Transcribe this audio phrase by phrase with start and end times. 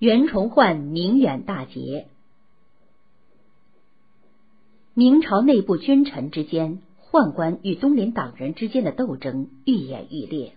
[0.00, 2.06] 袁崇焕宁远大捷。
[4.94, 10.54] 明朝内部君臣之间，宦官与东林党人之间的斗争愈演愈烈。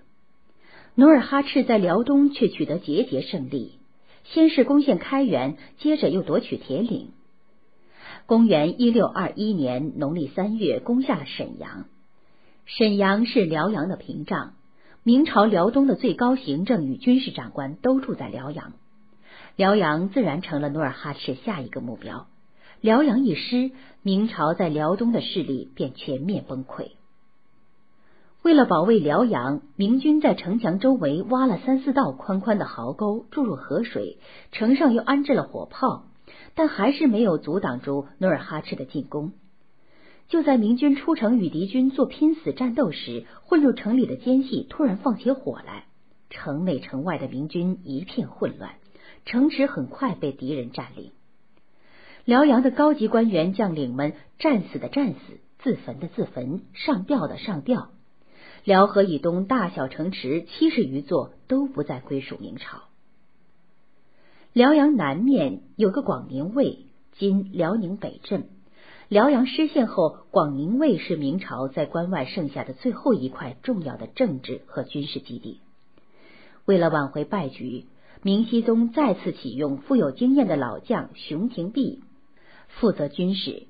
[0.96, 3.74] 努尔哈赤在辽东却取得节节胜利，
[4.24, 7.10] 先是攻陷开原，接着又夺取铁岭。
[8.26, 11.88] 公元一六二一年农历三月，攻下了沈阳。
[12.64, 14.54] 沈阳是辽阳的屏障，
[15.04, 18.72] 明朝辽东的最高行政与军事长官都住在辽阳，
[19.56, 22.26] 辽阳自然成了努尔哈赤下一个目标。
[22.82, 23.72] 辽阳一失，
[24.02, 26.92] 明朝在辽东的势力便全面崩溃。
[28.42, 34.18] 为了保卫辽阳，明军在城墙周围挖了三四道宽宽的壕沟，注入河水，
[34.52, 36.06] 城上又安置了火炮，
[36.56, 39.32] 但还是没有阻挡住努尔哈赤的进攻。
[40.28, 45.86] 就在明军出城与敌军做拼死战斗时，混入城里的奸细突然放起火来，
[46.30, 48.74] 城内城外的明军一片混乱，
[49.26, 51.12] 城池很快被敌人占领。
[52.26, 55.20] 辽阳的高级官员将领们战死的战死，
[55.60, 57.90] 自焚的自焚，上吊的上吊。
[58.64, 62.84] 辽河以东大小城池七十余座都不再归属明朝。
[64.54, 66.86] 辽阳南面有个广宁卫，
[67.18, 68.46] 今辽宁北镇。
[69.10, 75.60] 辽阳失陷后，广宁卫是明朝在关外剩下的最后一块重要的政治和军事基地。
[76.66, 77.86] 为了挽回败局，
[78.26, 82.00] 明熹宗再次启用富有经验的老将熊廷弼
[82.70, 83.64] 负责军事，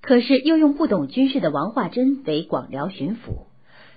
[0.00, 3.44] 可是又用不懂军事的王化贞为广辽巡抚。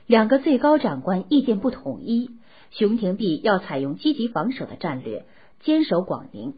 [0.06, 2.32] 两个最高长官意见不统一，
[2.72, 5.26] 熊廷弼要采用积极防守的战略，
[5.62, 6.56] 坚守广宁；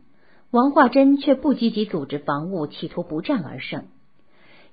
[0.50, 3.86] 王化贞却不积极组织防务，企图不战而胜。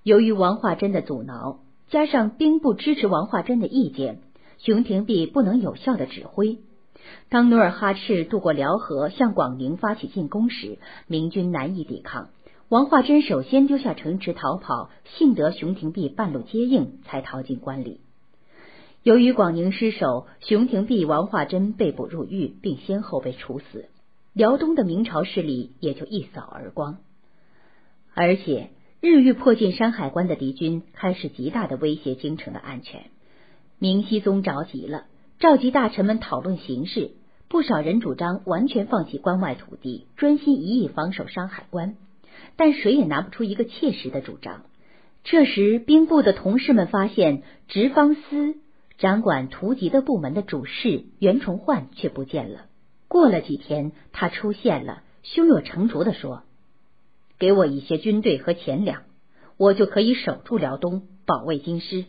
[0.03, 4.23] 由于王化贞的阻挠，加上兵部支持王化贞的意见，
[4.57, 6.61] 熊廷弼不能有效的指挥。
[7.29, 12.31] 当努尔哈赤渡过辽河向广宁发起进攻时，明军难以抵抗。
[12.69, 18.01] 王化贞首先丢下城池逃跑，幸得熊廷弼半路接应，才逃进关里。
[19.03, 23.91] 由于广宁失守，熊廷弼、王化贞被捕入狱，并先后被处死，
[24.33, 26.97] 辽东的明朝势力也就一扫而光。
[28.15, 28.71] 而且，
[29.03, 33.11] 日欲迫近山海关的敌军开始极大的威胁京城的安全。
[33.79, 35.05] 明熹宗着急了，
[35.39, 37.13] 召集大臣们讨论形势。
[37.47, 41.97] 不少人主张完全放弃关外土地，专心一意防守山海关，
[42.57, 44.63] 但谁也拿不出一个切实的主张。
[45.23, 48.57] 这时，兵部的同事们发现，直方司。
[48.97, 52.67] 掌管图籍的部门的主事袁崇焕却不见了。
[53.09, 56.43] 过了几天，他出现了，胸有成竹的说
[57.39, 59.03] ：“给我一些军队和钱粮，
[59.57, 62.05] 我就可以守住辽东，保卫京师。”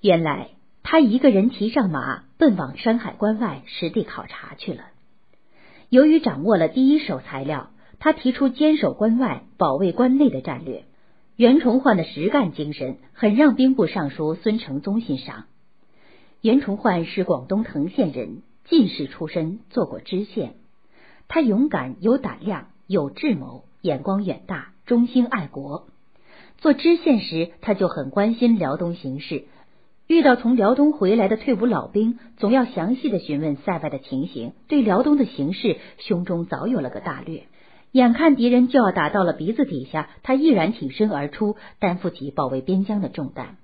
[0.00, 0.50] 原来
[0.84, 4.84] 他一个人骑上马，奔往山海关外实地考察去了。
[5.88, 10.84] 由于掌握了第一手材料，他提出坚守关外、保卫关内的战略。
[11.36, 15.46] 袁崇焕的实干精神很让兵部尚书孙承宗欣赏。
[16.42, 20.54] 袁崇焕是广东藤县人，进士出身，做过知县。
[21.28, 25.86] 他勇敢、有胆量、有智谋，眼光远大，忠心爱国。
[26.58, 29.46] 做知县时，他就很关心辽东形势。
[30.06, 34.52] 遇到从辽东回来的退伍老兵，总要详细的询问塞外的情形。
[34.68, 37.44] 对辽东的形势，胸中早有了个大略。
[37.92, 43.56] 眼看敌人就要打到了鼻子底下，他毅然挺身而出，担负起保卫边疆的重担。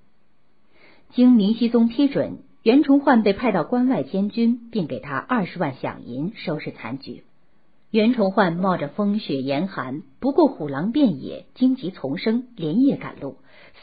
[1.11, 2.39] 经明熹宗批准。
[2.63, 7.25] 袁崇焕被派到关外监军，并给他二十万饷银收拾残局。
[7.91, 13.37] 袁崇焕冒着风雪严寒，不顾虎狼遍野，荆棘丛生，连夜赶路，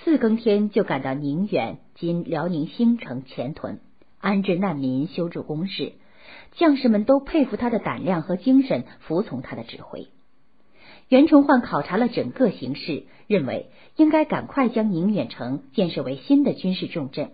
[0.04, 3.80] 四更天就赶到宁远（今辽宁兴城）前屯，
[4.20, 5.94] 安置难民，修筑工事。
[6.52, 10.10] 将士们都佩服他的胆量和精神，服从他的指挥。
[11.10, 17.32] 袁崇焕考察了整个形势，认为应该赶快将宁远城建设为新的军事重镇。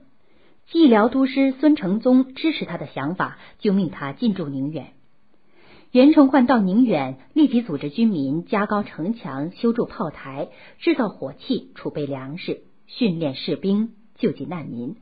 [0.68, 4.94] 蓟辽都师孙承宗支持他的想法，就命他进驻宁远。
[5.92, 10.48] 袁崇焕到宁远，立即组织军民加高城墙、修筑炮台、
[10.80, 14.96] 制造火器、储备粮食、训练士兵、救济难民，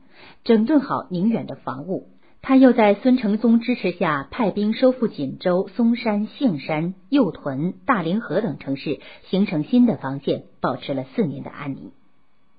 [0.44, 2.08] 整顿好宁远的防务。
[2.44, 8.98] 他又在孙承宗支持下，派兵收复锦州、松山、杏山、右屯、大凌河等城市，
[9.30, 11.92] 形成新的防线，保持了四年的安宁。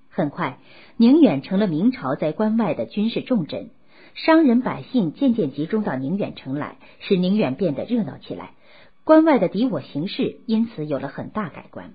[0.09, 0.59] 很快，
[0.95, 3.71] 宁远成了明朝在关外的军事重镇，
[4.13, 8.51] 商人百姓渐渐集中到宁远城来，使宁远变得热闹起来。
[9.03, 11.94] 关外的敌我形势因此有了很大改观。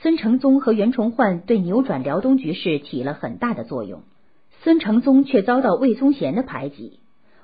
[0.00, 4.02] 孙承宗和袁崇焕对扭转辽东局势起了很大的作用，
[4.62, 7.00] 孙承宗却遭到魏宗贤的排挤。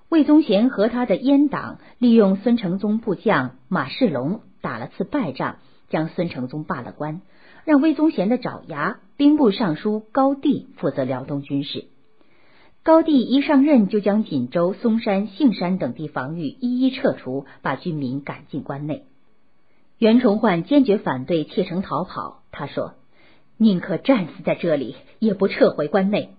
[0.09, 5.57] 魏宗贤和他的阉党利用孙承宗部将马世龙打了次败仗，
[5.89, 7.23] 将孙承宗罢了官，
[7.65, 11.87] 让魏宗贤的爪牙兵部尚书高帝负责辽东军事。
[12.85, 19.07] 高帝一上任，就将锦州、嵩山、杏山等地防御一一撤除，把军民赶进关内。
[19.99, 22.95] 袁崇焕坚决反对弃城逃跑，他说
[23.59, 26.31] ：“宁可战死在这里，也不撤回关内。”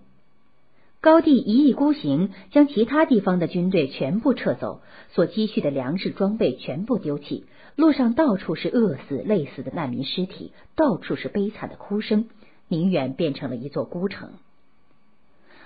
[1.02, 4.80] 高帝一意孤行，将其他地方的军队全部撤走，
[5.10, 7.44] 所积蓄的粮食装备全部丢弃，
[7.76, 12.28] 路上到处是饿死、累死的难民尸体，到处是悲惨的哭声，
[12.66, 14.30] 宁远变成了一座孤城。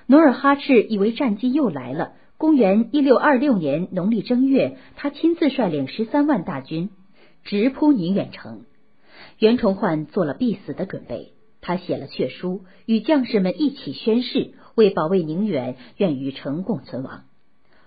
[0.07, 2.13] 努尔哈赤以为战机又来了。
[2.37, 6.91] 公元一六二六年农历正月，他亲自率领十三万大军
[7.45, 8.65] 直扑宁远城。
[9.41, 11.33] 袁崇焕做了必死的准备，
[11.63, 17.23] 他写了血书，与将士们一起宣誓，为保卫宁远，愿与城共存亡。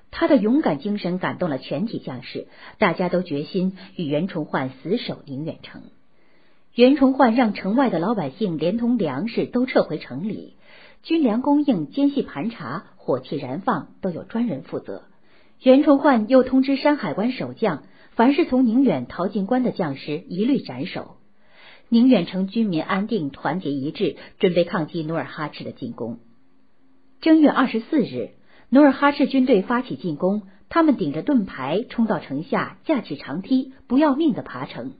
[0.09, 2.47] 他的勇敢精神感动了全体将士，
[2.79, 5.83] 大家都决心与袁崇焕死守宁远城。
[6.73, 10.55] 袁崇焕让城外的老百姓连同粮食都撤回城里。
[11.03, 15.03] 军粮供应、奸细盘查、火器燃放都有专人负责。
[15.61, 17.83] 袁崇焕又通知山海关守将，
[18.15, 21.17] 凡是从宁远逃进关的将士，一律斩首。
[21.89, 26.19] 宁远城军民安定、团结一致，准备抗击努尔哈赤的进攻。
[27.21, 28.31] 正月二十四日，
[28.69, 34.93] 努尔哈赤军队发起进攻，他们顶着盾牌冲到城下，架起长梯，不要命的爬城。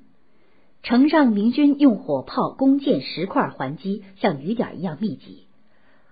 [0.83, 5.47] 城上明军用火炮、弓箭、石块还击，像雨点一样密集。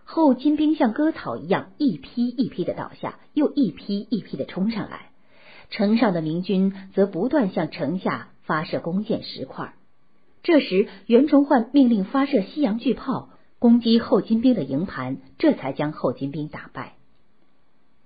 [0.04, 5.12] 后金兵像割草一样，一批一批的倒下，又一批一批的冲上来。
[5.70, 9.74] 城上的明军则不断向城下发射弓箭石块。
[10.44, 13.30] 这时，袁崇焕命令发射西洋巨炮
[13.60, 16.94] 攻击后金兵的营盘，这才将后金兵打败。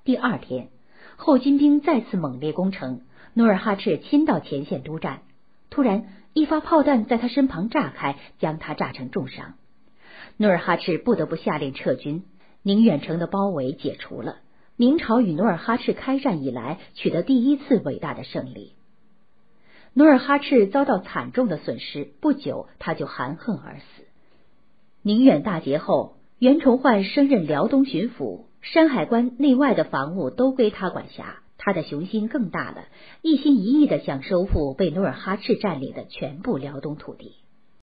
[0.04, 0.68] 第二天，
[1.16, 3.02] 后金兵再次猛烈攻城，
[3.34, 5.22] 努尔哈赤亲到前线督战。
[5.70, 9.54] 突然，一发炮弹在他身旁炸开，将他炸成重伤。
[10.36, 12.26] 努尔哈赤不得不下令撤军，
[12.62, 14.40] 宁远城的包围解除了。
[14.76, 18.74] 明朝与努尔哈赤开战以来取得第一次伟大的胜利。
[19.98, 24.04] 努尔哈赤遭到惨重的损失，不久他就含恨而死。
[25.02, 32.90] 宁远大捷后，袁崇焕升任辽东巡抚，山海关内外的防务都归他管辖，他的雄心更大了，
[33.22, 37.36] 一心一意的想收复被努尔哈赤占领的全部辽东土地。